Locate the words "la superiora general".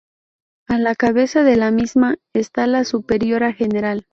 2.65-4.07